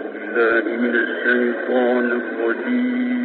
بالله 0.00 0.76
من 0.76 0.94
الشيطان 0.94 2.06
الرجيم. 2.20 3.21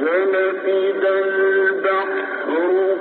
ولفد 0.00 1.04
البحر. 1.04 2.93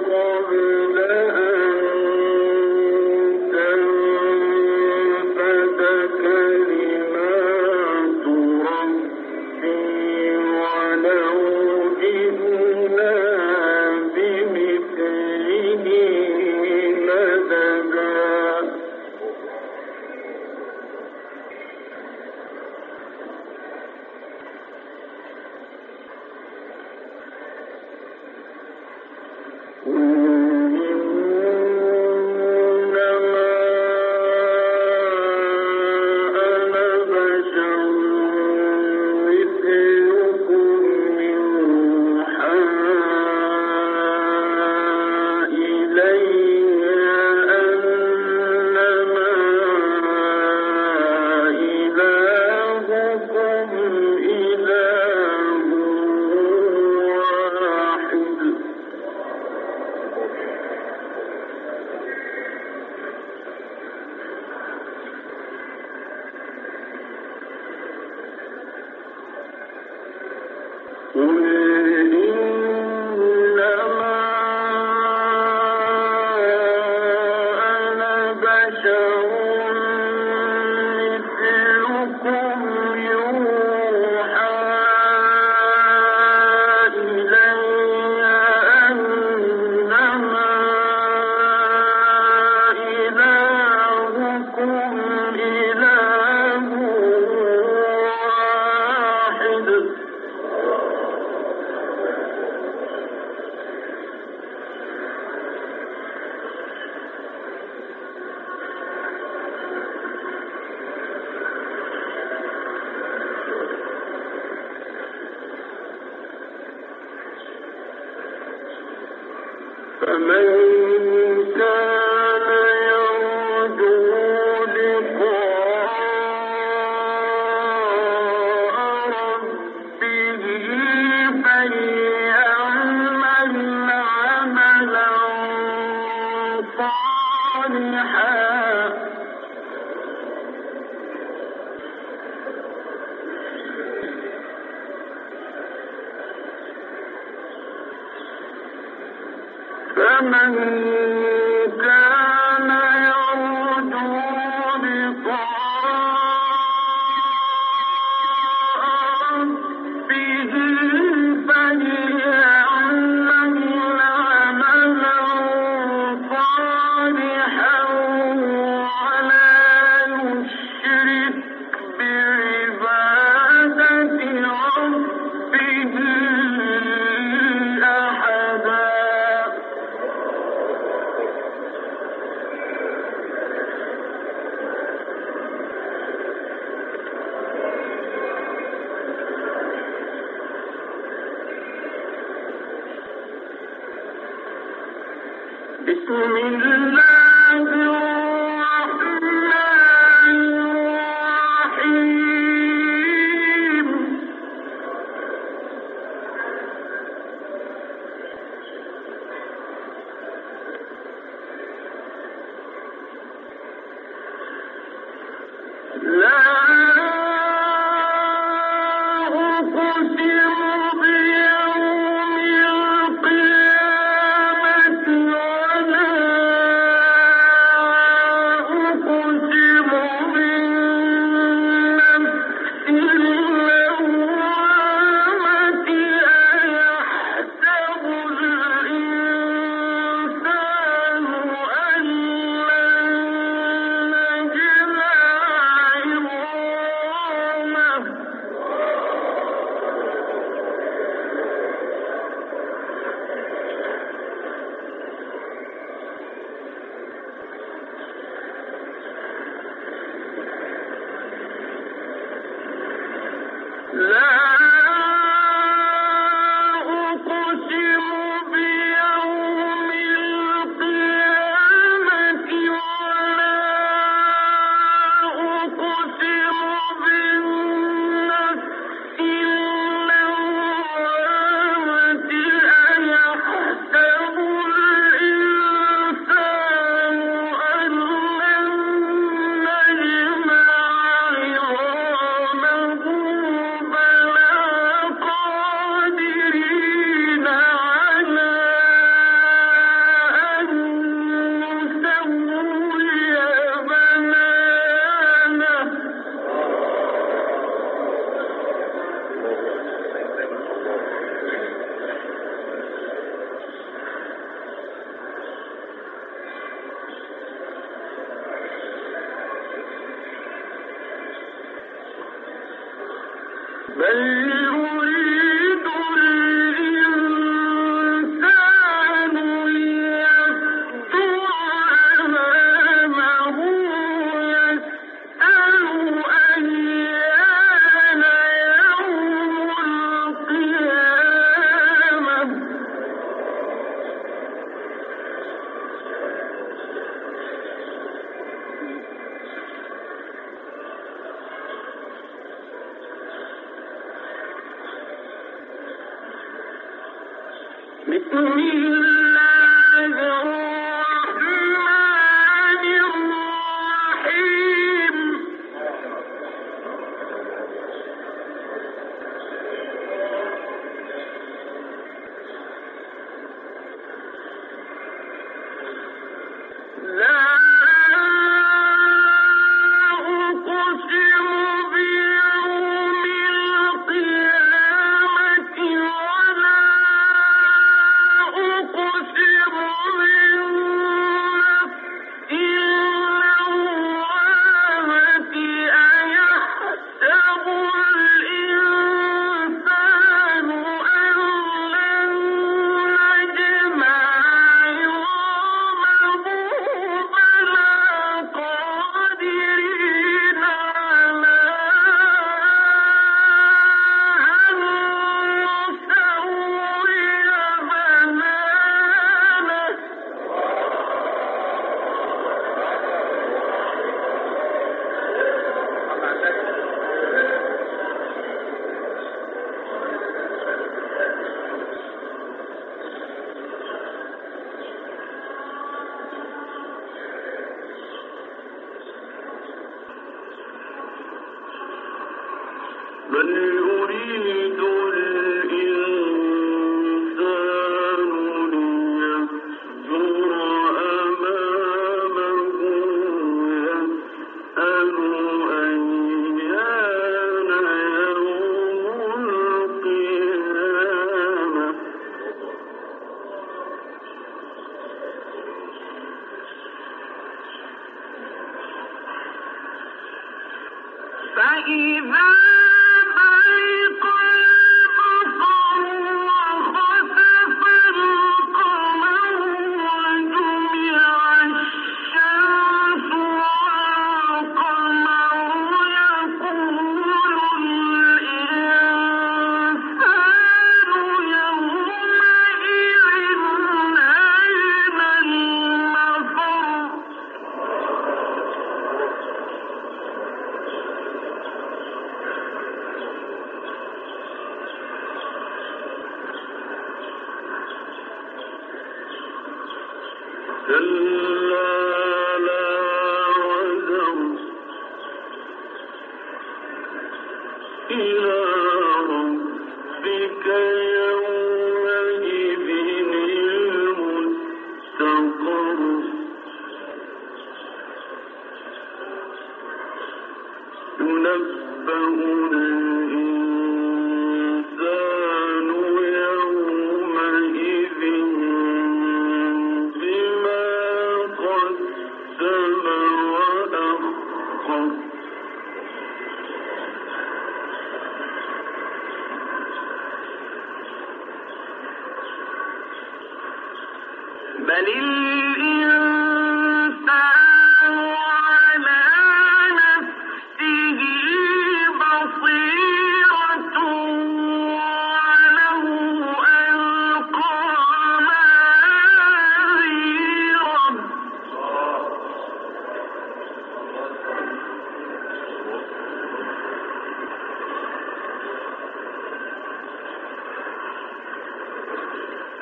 لكل 358.14 359.23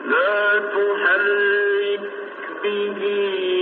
لا 0.05 0.59
تحرك 0.59 2.01
به 2.63 3.60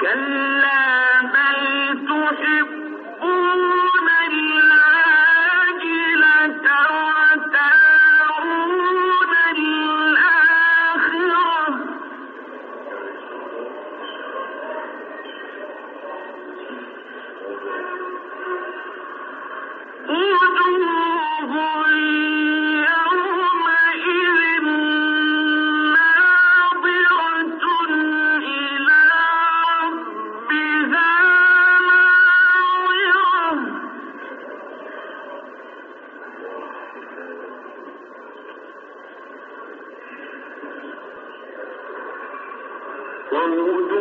كلا 0.00 0.63
Lord, 43.34 43.93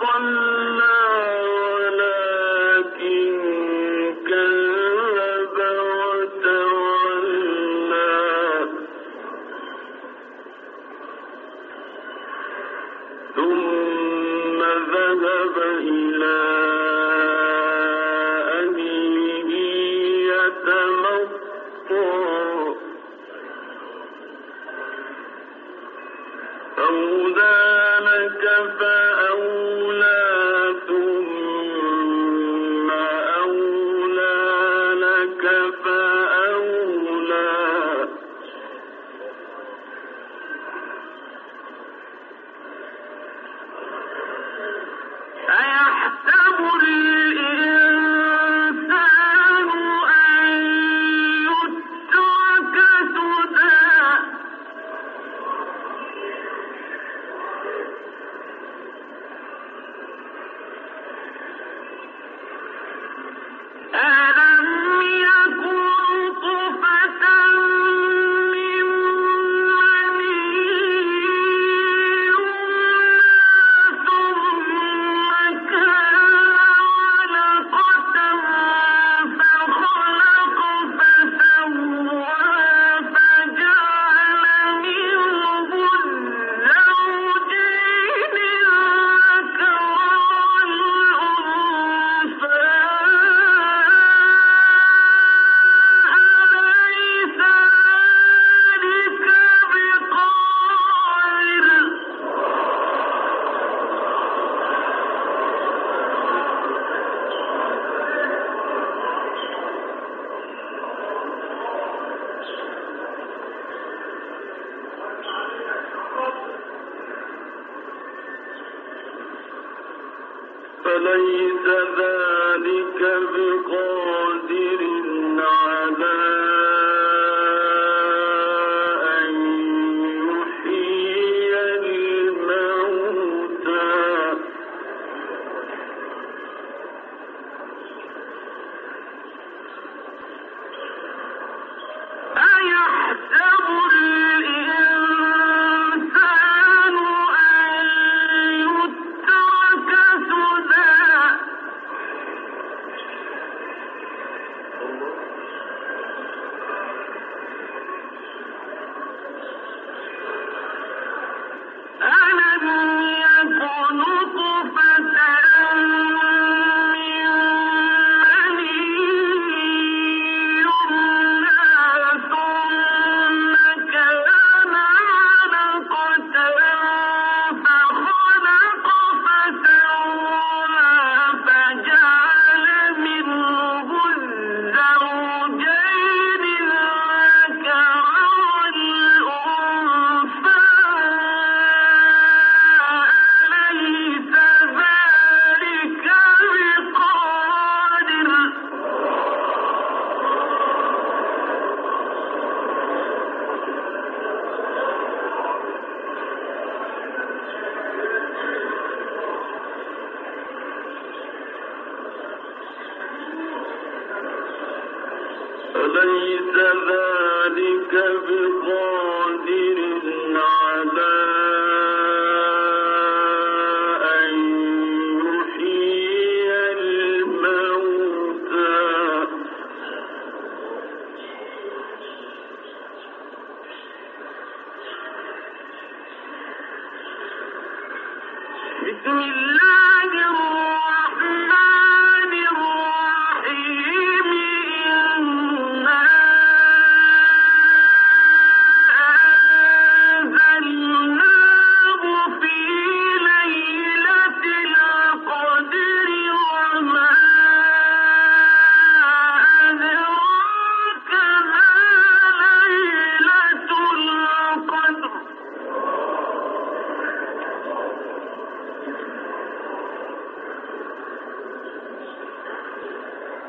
صلى 0.00 0.98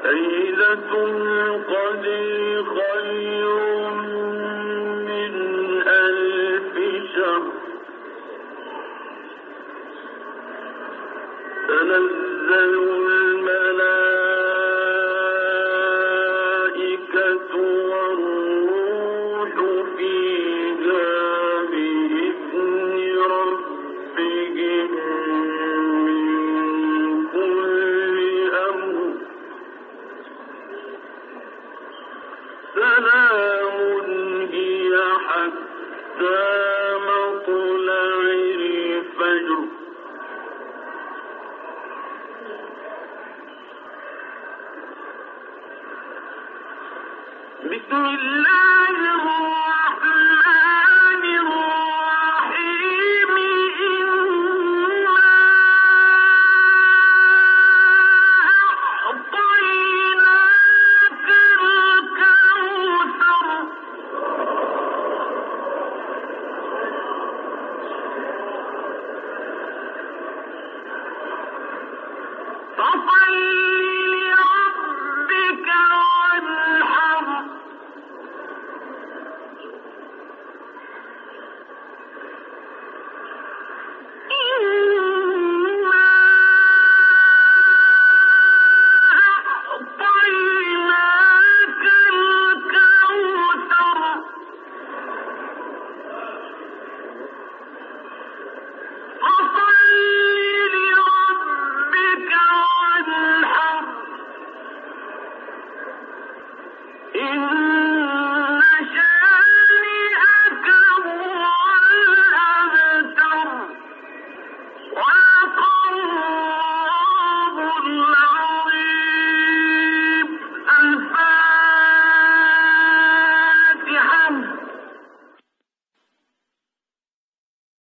ليلة 0.06 0.92
القدر 1.06 2.64
خير 2.76 3.33
الله 48.06 49.23